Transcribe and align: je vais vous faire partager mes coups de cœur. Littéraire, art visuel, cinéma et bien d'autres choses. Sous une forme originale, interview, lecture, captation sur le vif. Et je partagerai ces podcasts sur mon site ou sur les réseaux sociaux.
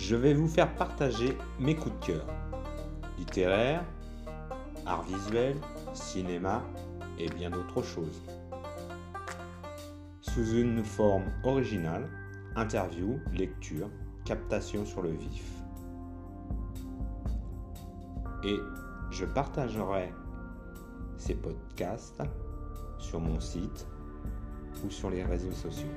je 0.00 0.14
vais 0.14 0.32
vous 0.32 0.48
faire 0.48 0.72
partager 0.74 1.36
mes 1.58 1.74
coups 1.74 1.98
de 2.00 2.06
cœur. 2.06 2.26
Littéraire, 3.18 3.84
art 4.86 5.02
visuel, 5.02 5.56
cinéma 5.92 6.62
et 7.18 7.28
bien 7.28 7.50
d'autres 7.50 7.82
choses. 7.82 8.22
Sous 10.20 10.52
une 10.52 10.84
forme 10.84 11.24
originale, 11.42 12.08
interview, 12.54 13.18
lecture, 13.32 13.90
captation 14.24 14.86
sur 14.86 15.02
le 15.02 15.10
vif. 15.10 15.44
Et 18.44 18.56
je 19.10 19.24
partagerai 19.24 20.12
ces 21.16 21.34
podcasts 21.34 22.22
sur 22.98 23.18
mon 23.18 23.40
site 23.40 23.86
ou 24.84 24.90
sur 24.90 25.10
les 25.10 25.24
réseaux 25.24 25.52
sociaux. 25.52 25.88